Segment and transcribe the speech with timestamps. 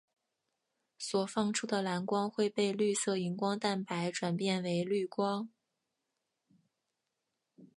[0.97, 5.47] 所放出的蓝光会被绿色荧光蛋白转变为绿光。